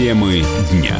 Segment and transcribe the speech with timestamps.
[0.00, 0.42] Темы
[0.72, 0.96] дня.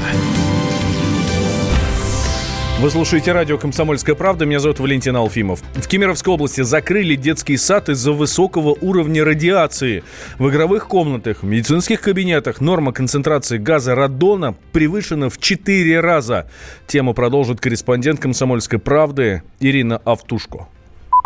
[2.80, 4.44] Вы слушаете радио «Комсомольская правда».
[4.44, 5.62] Меня зовут Валентин Алфимов.
[5.72, 10.04] В Кемеровской области закрыли детский сад из-за высокого уровня радиации.
[10.38, 16.50] В игровых комнатах, в медицинских кабинетах норма концентрации газа радона превышена в 4 раза.
[16.86, 20.68] Тему продолжит корреспондент «Комсомольской правды» Ирина Автушко.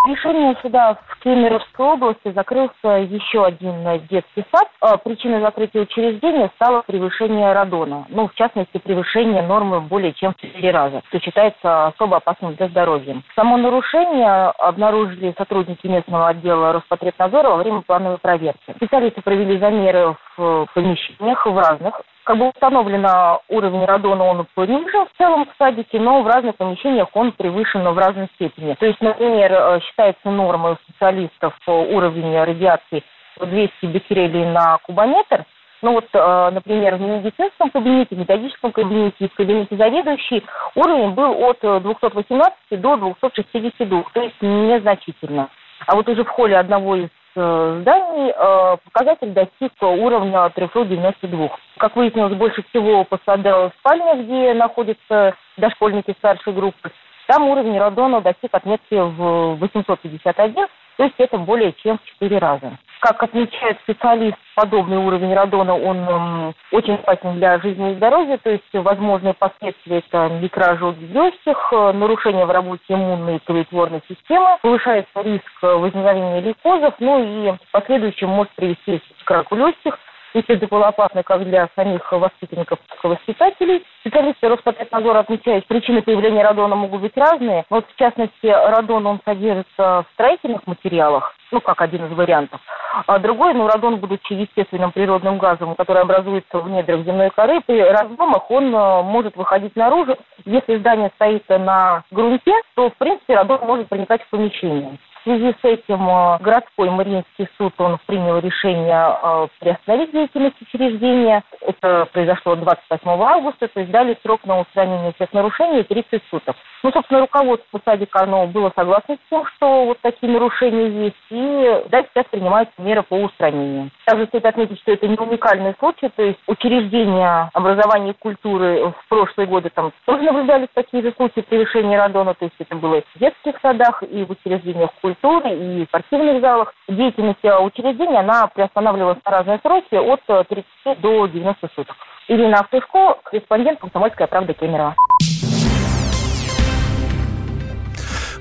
[0.07, 4.69] Решением суда в Кемеровской области закрылся еще один детский сад.
[4.83, 8.05] А, причиной закрытия учреждения стало превышение радона.
[8.10, 12.69] Ну, в частности, превышение нормы более чем в 4 раза, что считается особо опасным для
[12.69, 13.23] здоровья.
[13.34, 18.74] Само нарушение обнаружили сотрудники местного отдела Роспотребнадзора во время плановой проверки.
[18.77, 25.19] Специалисты провели замеры в помещениях в разных как бы установлено уровень радона, он понижен в
[25.19, 28.74] целом в садике, но в разных помещениях он превышен в разной степени.
[28.74, 33.05] То есть, например, э, считается нормой у специалистов уровень радиации
[33.41, 35.45] 200 беккерелей на кубометр,
[35.82, 40.43] ну вот, э, например, в медицинском кабинете, в методическом кабинете и в кабинете заведующей
[40.74, 45.51] уровень был от 218 до 262, то есть незначительно.
[45.87, 51.49] А вот уже в холле одного из Э, зданий э, показатель достиг уровня 392.
[51.79, 56.90] Как выяснилось, больше всего пострадало в спальне, где находятся дошкольники старшей группы.
[57.27, 62.78] Там уровень радона достиг отметки в 851, то есть это более чем в 4 раза.
[63.00, 68.50] Как отмечает специалист, подобный уровень радона, он эм, очень опасен для жизни и здоровья, то
[68.50, 75.20] есть возможные последствия это микроожоги легких, э, нарушение в работе иммунной и кровотворной системы, повышается
[75.22, 79.98] риск возникновения лейкозов, ну и последующем может привести к раку легких,
[80.34, 83.84] если это было опасно как для самих воспитанников, так и воспитателей.
[84.00, 87.65] Специалисты Роспотребнадзора отмечают, причины появления радона могут быть разные.
[87.71, 92.60] Вот, в частности, радон, он содержится в строительных материалах, ну, как один из вариантов.
[93.06, 97.81] А другой, ну, радон, будучи естественным природным газом, который образуется в недрах земной коры, при
[97.81, 100.16] разломах он э, может выходить наружу.
[100.45, 104.99] Если здание стоит на грунте, то, в принципе, радон может проникать в помещение.
[105.25, 111.43] В связи с этим э, городской Мариинский суд он принял решение э, приостановить деятельность учреждения.
[111.62, 116.57] Это произошло 28 августа, то есть дали срок на устранение всех нарушений 30 суток.
[116.83, 121.84] Ну, собственно, руководство садика оно было согласно с тем, что вот такие нарушения есть, и
[121.89, 123.91] да, сейчас принимаются меры по устранению.
[124.05, 129.09] Также стоит отметить, что это не уникальный случай, то есть учреждения образования и культуры в
[129.09, 133.05] прошлые годы там тоже наблюдались такие же случаи превышения радона, то есть это было и
[133.15, 136.75] в детских садах, и в учреждениях культуры культуры и спортивных залах.
[136.89, 141.97] Деятельность э, учреждения, она приостанавливалась на разные сроки от 30 э, до 90 суток.
[142.29, 144.95] Ирина Автушко, корреспондент «Комсомольская правда» Кемерово.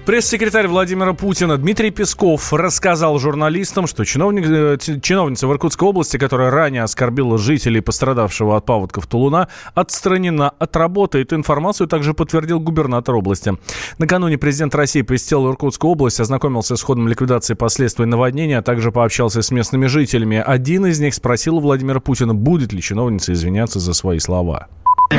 [0.05, 6.51] Пресс-секретарь Владимира Путина Дмитрий Песков рассказал журналистам, что чиновник, э, чиновница в Иркутской области, которая
[6.51, 11.19] ранее оскорбила жителей пострадавшего от паводков Тулуна, отстранена от работы.
[11.19, 13.57] Эту информацию также подтвердил губернатор области.
[13.97, 19.41] Накануне президент России посетил Иркутскую область, ознакомился с ходом ликвидации последствий наводнения, а также пообщался
[19.41, 20.43] с местными жителями.
[20.45, 24.67] Один из них спросил Владимира Путина, будет ли чиновница извиняться за свои слова.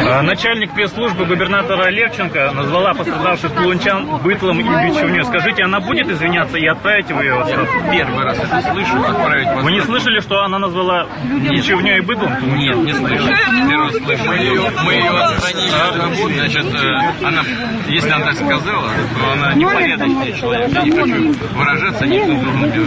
[0.01, 5.25] А, начальник пресс-службы губернатора Левченко назвала пострадавших тулунчан бытлом и бичевню.
[5.25, 7.73] Скажите, она будет извиняться и отправить его ее отставку?
[7.91, 11.07] Первый раз это слышу, отправить в Вы не слышали, что она назвала
[11.51, 12.33] бичевню и бытлом?
[12.57, 13.25] Нет, не слышу.
[13.25, 14.25] Первый раз слышу.
[14.27, 16.35] Мы ее, мы ее отстранили от работы.
[16.35, 17.43] Значит, э, она,
[17.89, 20.71] если она так сказала, то она непорядочный человек.
[20.73, 22.87] Я не хочу выражаться нецензурными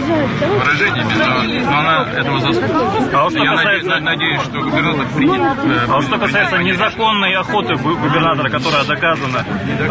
[0.58, 3.14] выражениями, но, но она этого заслуживает.
[3.14, 4.00] А что Я касается...
[4.00, 5.58] надеюсь, надеюсь, что губернатор принят.
[5.58, 9.44] Э, а что касается незаконных незаконной охоты губернатора, которая доказана,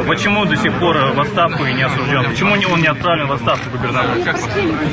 [0.07, 2.25] почему до сих пор в отставку и не осужден?
[2.25, 4.16] Почему он не отправлен в отставку губернатора?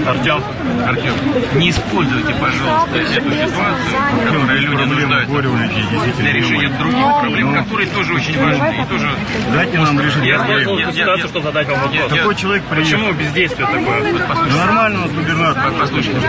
[0.09, 0.41] Артем.
[0.87, 1.15] Артем,
[1.57, 8.15] не используйте, пожалуйста, эту ситуацию, в которой люди нуждаются для решения других проблем, которые тоже
[8.15, 9.09] очень важны и тоже...
[9.53, 10.25] Дайте нам решить.
[10.25, 12.11] Я использовал ситуацию, чтобы задать вам вопрос.
[12.11, 12.99] Такой человек приехал.
[12.99, 14.15] Почему бездействие такое?
[14.29, 14.59] Послушайте.
[14.59, 15.73] Нормально у нас губернатор.
[15.81, 16.21] Послушайте,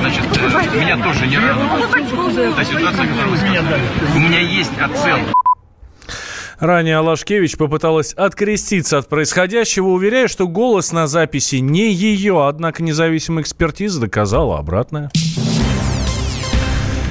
[0.00, 2.56] значит, э, меня тоже не радует.
[2.56, 3.82] Та ситуация, которую вы сказали.
[4.14, 5.33] У меня есть оценка
[6.64, 13.42] Ранее Алашкевич попыталась откреститься от происходящего, уверяя, что голос на записи не ее, однако независимая
[13.42, 15.10] экспертиза доказала обратное.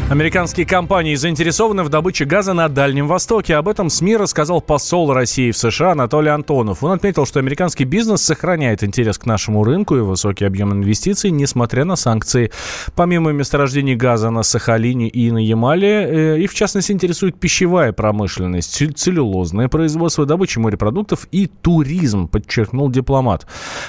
[0.10, 3.56] Американские компании заинтересованы в добыче газа на Дальнем Востоке.
[3.56, 6.84] Об этом СМИ рассказал посол России в США Анатолий Антонов.
[6.84, 11.86] Он отметил, что американский бизнес сохраняет интерес к нашему рынку и высокий объем инвестиций, несмотря
[11.86, 12.52] на санкции.
[12.96, 18.84] Помимо месторождений газа на Сахалине и на Ямале, э, и в частности интересует пищевая промышленность,
[18.96, 23.48] целлюлозное производство, добыча морепродуктов и туризм, подчеркнул дипломат.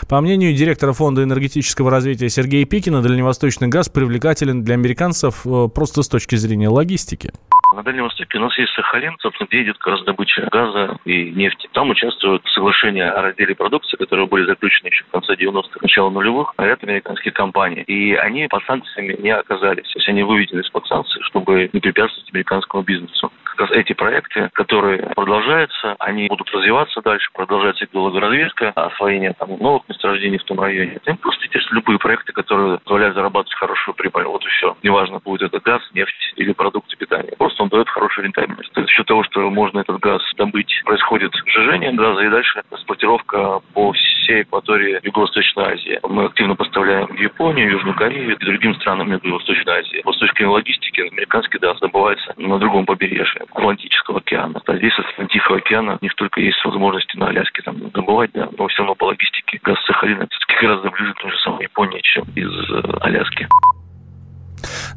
[0.08, 6.03] По мнению директора Фонда энергетического развития Сергея Пикина, дальневосточный газ привлекателен для американцев э, просто
[6.04, 7.32] с точки зрения логистики?
[7.74, 11.32] На Дальнем Востоке у нас есть Сахалин, собственно, где идет как раз добыча газа и
[11.32, 11.68] нефти.
[11.72, 16.54] Там участвуют соглашения о разделе продукции, которые были заключены еще в конце 90-х, начало нулевых,
[16.56, 17.82] а это американские компании.
[17.88, 19.90] И они под санкциями не оказались.
[19.92, 23.32] То есть они выведены из-под санкций, чтобы не препятствовать американскому бизнесу.
[23.70, 30.44] Эти проекты, которые продолжаются, они будут развиваться дальше, продолжается геологоразведка, освоение там, новых месторождений в
[30.44, 30.98] том районе.
[31.04, 34.24] И просто естественно, любые проекты, которые позволяют зарабатывать хорошую прибыль.
[34.24, 34.76] Вот и все.
[34.82, 37.32] Неважно, будет это газ, нефть или продукты питания.
[37.38, 38.70] Просто он дает хорошую рентабельность.
[38.74, 43.92] За счет того, что можно этот газ добыть, происходит сжижение газа и дальше транспортировка по
[43.92, 46.00] всей экватории Юго-Восточной Азии.
[46.02, 50.02] Мы активно поставляем в Японию, Южную Корею и другим странам Юго-Восточной Азии.
[50.04, 54.60] Вот с точки логистики, американский газ добывается на другом побережье Атлантического океана.
[54.66, 58.48] А здесь от Тихого океана у них только есть возможности на Аляске там добывать, да,
[58.56, 62.00] но все равно по логистике газ Сахалина все-таки гораздо ближе к той же самой Японии,
[62.02, 63.48] чем из э, Аляски.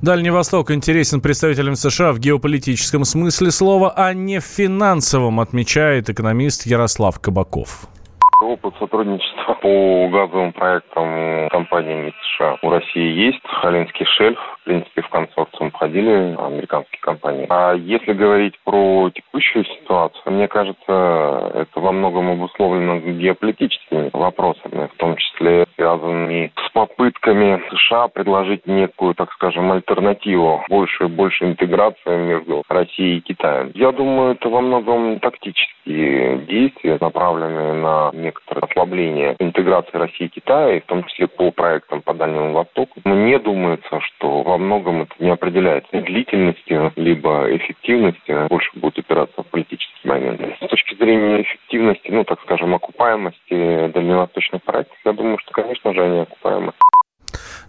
[0.02, 6.66] Дальний Восток интересен представителям США в геополитическом смысле слова, а не в финансовом, отмечает экономист
[6.66, 7.90] Ярослав Кабаков.
[8.40, 13.42] Опыт сотрудничества по газовым проектам компаниями США у России есть.
[13.44, 17.48] Халинский шельф, в принципе, в консорциум входили американские компании.
[17.50, 24.98] А если говорить про текущую ситуацию, мне кажется, это во многом обусловлено геополитическими вопросами, в
[24.98, 32.18] том числе связанными с попытками США предложить некую, так скажем, альтернативу, больше и больше интеграции
[32.18, 33.72] между Россией и Китаем.
[33.76, 40.82] Я думаю, это во многом тактические действия, направленные на некоторое ослабление интеграции России и Китая,
[40.82, 43.00] в том числе по проектам по Дальнему Востоку.
[43.06, 49.48] Мне думается, что во многом это не определяется длительностью, либо эффективностью, больше будет опираться в
[49.48, 49.77] политический
[50.08, 50.42] момент.
[50.42, 56.04] С точки зрения эффективности, ну, так скажем, окупаемости дальневосточных проектов, я думаю, что, конечно же,
[56.04, 56.74] они окупаемы.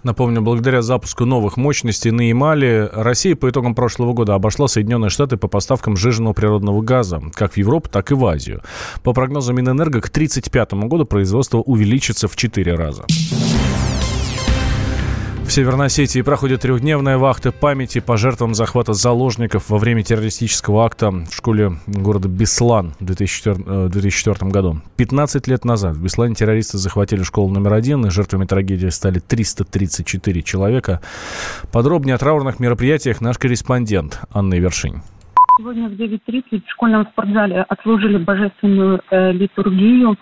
[0.05, 5.37] Напомню, благодаря запуску новых мощностей на Ямале Россия по итогам прошлого года обошла Соединенные Штаты
[5.37, 8.63] по поставкам сжиженного природного газа, как в Европу, так и в Азию.
[9.03, 13.05] По прогнозам Минэнерго, к 1935 году производство увеличится в 4 раза.
[15.49, 21.11] В Северной Осетии проходит трехдневная вахта памяти по жертвам захвата заложников во время террористического акта
[21.11, 24.83] в школе города Беслан в 2004, 2004 э, году.
[24.97, 30.43] 15 лет назад в Беслане террористы захватили школу номер один, и жертвами трагедии стали 334
[30.43, 31.01] человека.
[31.73, 35.01] Подробнее о траурных мероприятиях наш корреспондент Анна Вершинь.
[35.59, 40.15] Сегодня в 9.30 в школьном спортзале отслужили божественную э, литургию.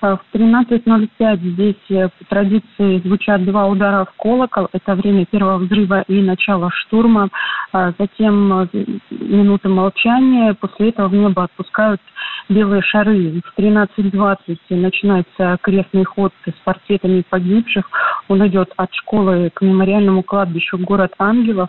[0.00, 4.70] Э, в 13.05 здесь э, по традиции звучат два удара в колокол.
[4.72, 7.28] Это время первого взрыва и начала штурма.
[7.74, 8.70] Э, затем
[9.10, 10.54] минуты молчания.
[10.54, 12.00] После этого в небо отпускают
[12.48, 13.42] белые шары.
[13.44, 17.84] В 13.20 начинается крестный ход с портретами погибших.
[18.28, 21.68] Он идет от школы к мемориальному кладбищу «Город ангелов»,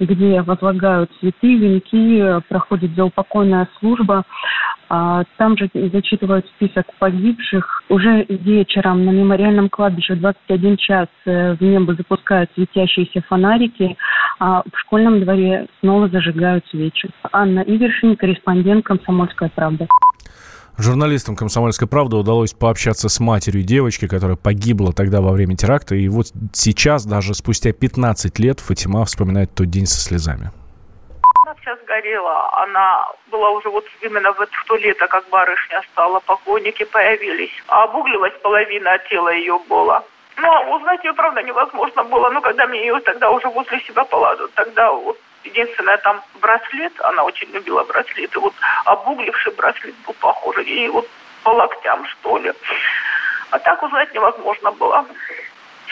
[0.00, 4.24] где возлагают цветы, венки, проходит заупокойная служба.
[4.88, 7.82] А, там же зачитывают список погибших.
[7.88, 13.96] Уже вечером на мемориальном кладбище в 21 час э, в небо запускают светящиеся фонарики,
[14.38, 17.10] а в школьном дворе снова зажигают свечи.
[17.32, 19.88] Анна Ивершин, корреспондент «Комсомольская правда».
[20.78, 25.94] Журналистам «Комсомольской правды» удалось пообщаться с матерью девочки, которая погибла тогда во время теракта.
[25.94, 30.52] И вот сейчас, даже спустя 15 лет, Фатима вспоминает тот день со слезами
[31.66, 32.62] вся сгорела.
[32.62, 37.50] Она была уже вот именно в, в то лето, как барышня стала, покойники появились.
[37.66, 40.04] А обуглилась половина тела ее была.
[40.38, 42.30] Но узнать ее, правда, невозможно было.
[42.30, 47.24] Но когда мне ее тогда уже возле себя поладу, тогда вот единственное там браслет, она
[47.24, 51.08] очень любила браслеты, вот обугливший браслет был похож, и вот
[51.42, 52.52] по локтям, что ли.
[53.50, 55.06] А так узнать невозможно было.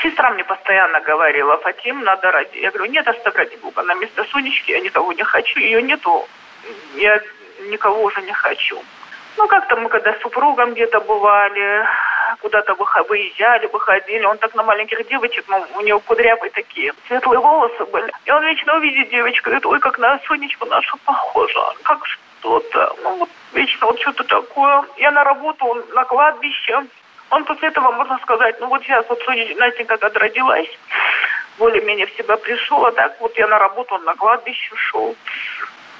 [0.03, 2.59] Сестра мне постоянно говорила, Фатим, надо ради.
[2.59, 6.29] Я говорю, нет, оставь ради Бога, на место Сонечки я никого не хочу, ее нету,
[6.97, 7.21] я
[7.71, 8.83] никого уже не хочу.
[9.37, 11.87] Ну, как-то мы когда с супругом где-то бывали,
[12.45, 12.75] куда-то
[13.09, 18.13] выезжали, выходили, он так на маленьких девочек, ну, у него кудрявые такие, светлые волосы были.
[18.27, 23.17] И он вечно увидит девочку, говорит, ой, как на Сонечку нашу похожа, как что-то, ну,
[23.17, 24.85] вот вечно вот что-то такое.
[24.99, 26.85] Я на работу, на кладбище,
[27.31, 30.69] он после этого, можно сказать, ну вот сейчас вот Настенька когда родилась,
[31.59, 35.17] более-менее в себя пришел, а так вот я на работу, он на кладбище шел,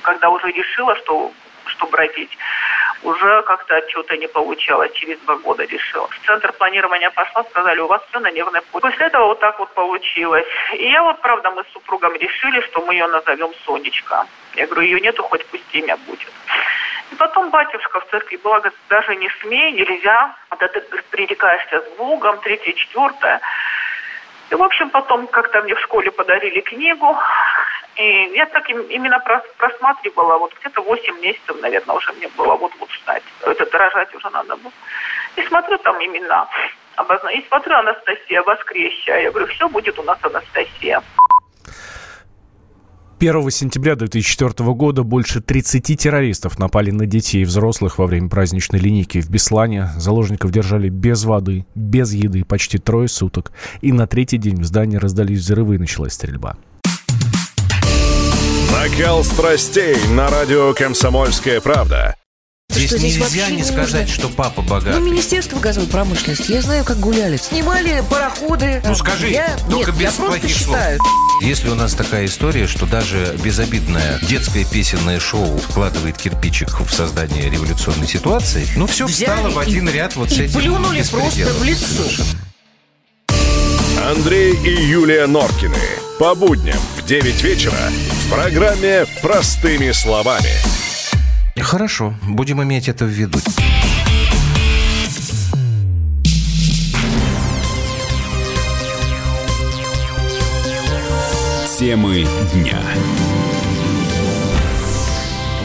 [0.03, 1.33] когда уже решила, что
[1.67, 2.37] чтобы родить.
[3.05, 6.09] Уже как-то что-то не получалось, через два года решила.
[6.09, 8.91] В центр планирования пошла, сказали, у вас все на нервной почве.
[8.91, 10.47] После этого вот так вот получилось.
[10.73, 14.27] И я вот, правда, мы с супругом решили, что мы ее назовем Сонечка.
[14.55, 16.33] Я говорю, ее нету, хоть пусть имя будет.
[17.13, 20.81] И потом батюшка в церкви, благо, даже не смей, нельзя, когда ты
[21.11, 23.39] пререкаешься с Богом, третье, четвертое.
[24.51, 27.19] И, в общем, потом как-то мне в школе подарили книгу,
[27.97, 29.21] И я так именно
[29.57, 33.23] просматривала, вот где-то 8 месяцев, наверное, уже мне было вот-вот ждать.
[33.43, 34.73] Это дорожать уже надо было.
[35.37, 36.49] И смотрю там имена
[36.97, 37.29] обозна...
[37.29, 39.19] И смотрю Анастасия Воскресия.
[39.19, 41.03] Я говорю, все будет у нас Анастасия.
[43.21, 48.81] 1 сентября 2004 года больше 30 террористов напали на детей и взрослых во время праздничной
[48.81, 49.89] линейки в Беслане.
[49.97, 53.53] Заложников держали без воды, без еды почти трое суток.
[53.81, 56.57] И на третий день в здании раздались взрывы и началась стрельба.
[58.85, 62.17] Накал страстей на радио «Комсомольская правда».
[62.69, 65.01] Здесь, что, здесь нельзя не сказать, что папа богатый.
[65.01, 66.53] Ну, Министерство газовой промышленности.
[66.53, 67.39] Я знаю, как гуляли.
[67.39, 68.83] Снимали пароходы.
[68.85, 69.57] Ну, скажи, я...
[69.71, 70.99] только Нет, без я плохих считаю.
[70.99, 71.43] слов.
[71.43, 77.49] Если у нас такая история, что даже безобидное детское песенное шоу вкладывает кирпичик в создание
[77.49, 81.03] революционной ситуации, ну, все Взяли встало в один и, ряд вот и с этим плюнули
[81.11, 81.87] просто в лицо.
[81.87, 82.39] Совершенно.
[84.11, 85.79] Андрей и Юлия Норкины.
[86.19, 87.79] По будням в 9 вечера
[88.25, 90.51] в программе «Простыми словами».
[91.61, 93.39] Хорошо, будем иметь это в виду.
[101.79, 102.79] Темы дня.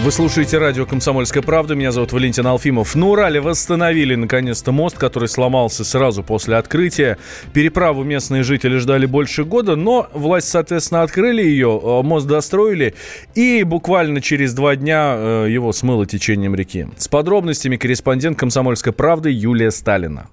[0.01, 1.75] Вы слушаете радио «Комсомольская правда».
[1.75, 2.95] Меня зовут Валентин Алфимов.
[2.95, 7.17] На Урале восстановили, наконец-то, мост, который сломался сразу после открытия.
[7.51, 12.95] Переправу местные жители ждали больше года, но власть, соответственно, открыли ее, э, мост достроили,
[13.35, 16.87] и буквально через два дня э, его смыло течением реки.
[16.95, 20.29] С подробностями корреспондент «Комсомольской правды» Юлия Сталина.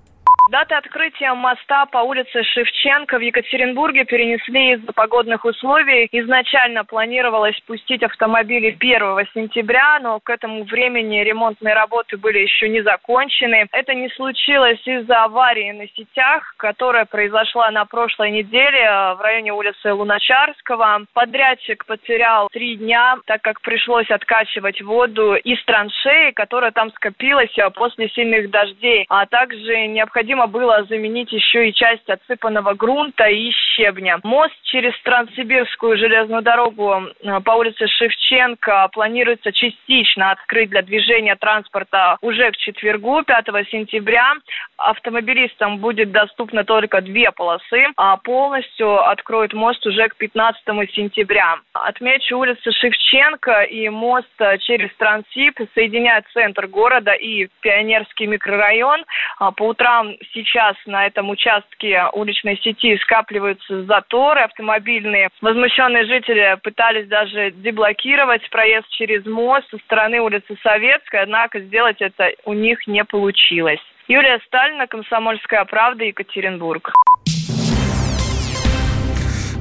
[0.49, 6.09] Даты открытия моста по улице Шевченко в Екатеринбурге перенесли из-за погодных условий.
[6.13, 12.81] Изначально планировалось пустить автомобили 1 сентября, но к этому времени ремонтные работы были еще не
[12.83, 13.67] закончены.
[13.73, 19.53] Это не случилось из-за аварии на сетях, которая произошла на прошлой неделе э, в районе
[19.53, 21.07] улицы Луначарского.
[21.13, 27.69] Подрядчик потерял три дня, так как пришлось откачивать воду из траншеи, которая там скопилась э,
[27.71, 33.51] после сильных дождей, а также необходимо необходимо было заменить еще и часть отсыпанного грунта и
[33.51, 34.19] щебня.
[34.23, 42.17] Мост через Транссибирскую железную дорогу э, по улице Шевченко планируется частично открыть для движения транспорта
[42.21, 44.35] уже к четвергу, 5 сентября.
[44.77, 50.63] Автомобилистам будет доступно только две полосы, а полностью откроют мост уже к 15
[50.93, 51.57] сентября.
[51.73, 54.29] Отмечу, улица Шевченко и мост
[54.61, 59.05] через Транссиб соединяют центр города и Пионерский микрорайон.
[59.39, 65.29] А по утрам сейчас на этом участке уличной сети скапливаются заторы автомобильные.
[65.41, 72.31] Возмущенные жители пытались даже деблокировать проезд через мост со стороны улицы Советской, однако сделать это
[72.45, 73.81] у них не получилось.
[74.09, 76.93] Юлия Сталина, Комсомольская правда, Екатеринбург.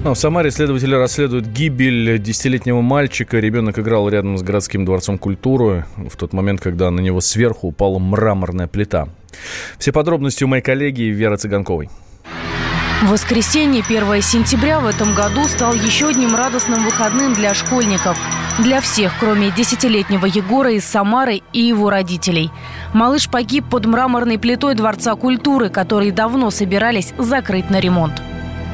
[0.05, 3.39] Ну, в Самаре следователи расследуют гибель десятилетнего мальчика.
[3.39, 7.97] Ребенок играл рядом с городским дворцом культуры в тот момент, когда на него сверху упала
[7.97, 9.07] мраморная плита.
[9.77, 11.89] Все подробности у моей коллеги Веры Цыганковой.
[13.03, 18.17] Воскресенье, 1 сентября в этом году стал еще одним радостным выходным для школьников.
[18.57, 22.51] Для всех, кроме десятилетнего Егора из Самары и его родителей.
[22.93, 28.21] Малыш погиб под мраморной плитой Дворца культуры, который давно собирались закрыть на ремонт.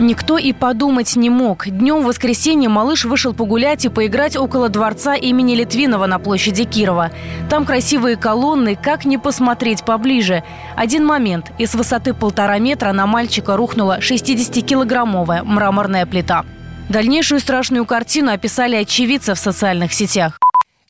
[0.02, 1.68] Никто и подумать не мог.
[1.68, 7.12] Днем в воскресенье малыш вышел погулять и поиграть около дворца имени Литвинова на площади Кирова.
[7.52, 10.44] Там красивые колонны, как не посмотреть поближе.
[10.76, 11.52] Один момент.
[11.60, 16.46] Из высоты полтора метра на мальчика рухнула 60-килограммовая мраморная плита.
[16.90, 20.40] Дальнейшую страшную картину описали очевидцы в социальных сетях.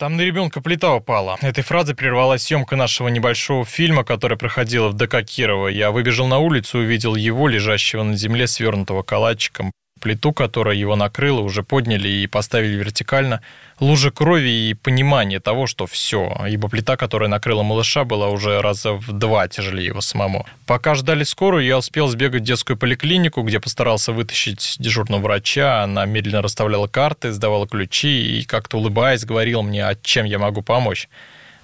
[0.02, 1.38] Там на ребенка плита упала.
[1.42, 5.68] Этой фразой прервалась съемка нашего небольшого фильма, который проходила в ДК Кирова.
[5.68, 10.98] Я выбежал на улицу и увидел его, лежащего на земле, свернутого калачиком плиту, которая его
[10.98, 13.42] накрыла, уже подняли и поставили вертикально.
[13.80, 18.94] Лужа крови и понимание того, что все, ибо плита, которая накрыла малыша, была уже раза
[18.94, 20.46] в два тяжелее его самому.
[20.66, 25.84] Пока ждали скорую, я успел сбегать в детскую поликлинику, где постарался вытащить дежурного врача.
[25.84, 30.62] Она медленно расставляла карты, сдавала ключи и, как-то улыбаясь, говорила мне, а чем я могу
[30.62, 31.08] помочь.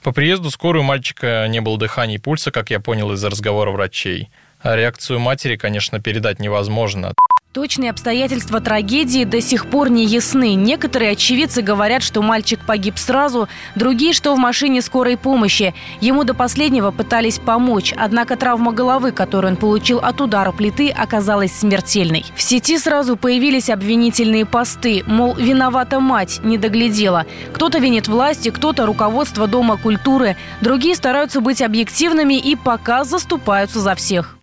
[0.04, 4.30] По приезду скорую мальчика не было дыхания и пульса, как я понял из-за разговора врачей.
[4.62, 7.14] А реакцию матери, конечно, передать невозможно.
[7.58, 10.54] Точные обстоятельства трагедии до сих пор не ясны.
[10.54, 15.74] Некоторые очевидцы говорят, что мальчик погиб сразу, другие, что в машине скорой помощи.
[16.00, 21.52] Ему до последнего пытались помочь, однако травма головы, которую он получил от удара плиты, оказалась
[21.52, 22.26] смертельной.
[22.36, 27.26] В сети сразу появились обвинительные посты, мол, виновата мать, не доглядела.
[27.54, 33.96] Кто-то винит власти, кто-то руководство Дома культуры, другие стараются быть объективными и пока заступаются за
[33.96, 34.37] всех.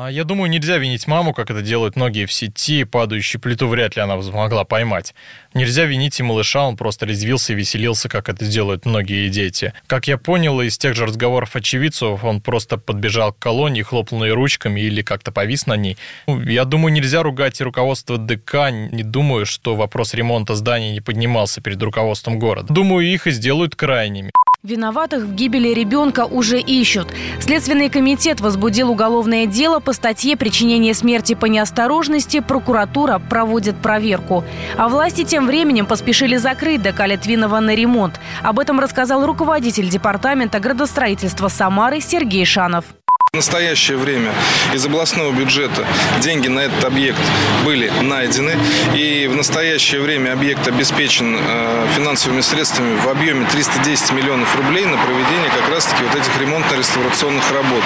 [0.00, 2.84] А я думаю, нельзя винить маму, как это делают многие в сети.
[2.84, 5.12] Падающую плиту вряд ли она смогла поймать.
[5.54, 9.72] Нельзя винить и малыша, он просто резвился и веселился, как это делают многие дети.
[9.88, 14.30] Как я понял из тех же разговоров очевидцев, он просто подбежал к колонии, хлопнул ей
[14.30, 15.96] ручками или как-то повис на ней.
[16.28, 18.70] Ну, я думаю, нельзя ругать и руководство ДК.
[18.70, 22.72] Не думаю, что вопрос ремонта зданий не поднимался перед руководством города.
[22.72, 24.30] Думаю, их и сделают крайними.
[24.64, 27.06] Виноватых в гибели ребенка уже ищут.
[27.38, 32.40] Следственный комитет возбудил уголовное дело по статье «Причинение смерти по неосторожности».
[32.40, 34.42] Прокуратура проводит проверку.
[34.76, 38.18] А власти тем временем поспешили закрыть ДК Литвинова на ремонт.
[38.42, 42.84] Об этом рассказал руководитель департамента градостроительства Самары Сергей Шанов.
[43.32, 44.32] В настоящее время
[44.72, 45.86] из областного бюджета
[46.22, 47.20] деньги на этот объект
[47.62, 48.56] были найдены.
[48.94, 54.96] И в настоящее время объект обеспечен э, финансовыми средствами в объеме 310 миллионов рублей на
[54.96, 57.84] проведение как раз-таки вот этих ремонтно-реставрационных работ.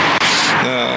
[0.62, 0.96] Э,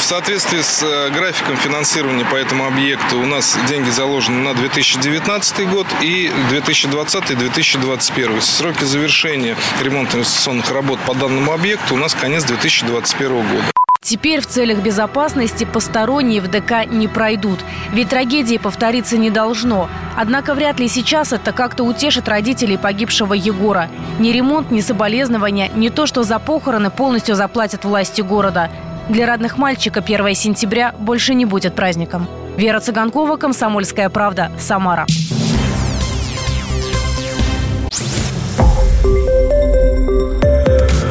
[0.00, 5.70] в соответствии с э, графиком финансирования по этому объекту у нас деньги заложены на 2019
[5.70, 8.40] год и 2020-2021.
[8.40, 13.70] Сроки завершения ремонтно-инвестиционных работ по данному объекту у нас конец 2021 года.
[14.04, 17.60] Теперь в целях безопасности посторонние в ДК не пройдут.
[17.90, 19.88] Ведь трагедии повториться не должно.
[20.14, 23.88] Однако вряд ли сейчас это как-то утешит родителей погибшего Егора.
[24.18, 28.70] Ни ремонт, ни соболезнования, ни то, что за похороны полностью заплатят власти города.
[29.08, 32.28] Для родных мальчика 1 сентября больше не будет праздником.
[32.58, 35.06] Вера Цыганкова, Комсомольская правда, Самара.